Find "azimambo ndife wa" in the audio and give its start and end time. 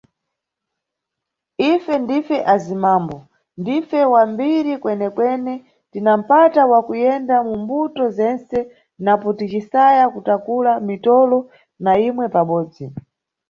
2.53-4.21